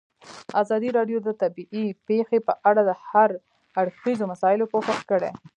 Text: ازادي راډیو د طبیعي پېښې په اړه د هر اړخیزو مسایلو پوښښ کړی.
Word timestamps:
ازادي 0.61 0.89
راډیو 0.97 1.17
د 1.23 1.29
طبیعي 1.41 1.85
پېښې 2.07 2.39
په 2.47 2.53
اړه 2.69 2.81
د 2.85 2.91
هر 3.07 3.29
اړخیزو 3.81 4.29
مسایلو 4.31 4.71
پوښښ 4.73 4.99
کړی. 5.11 5.31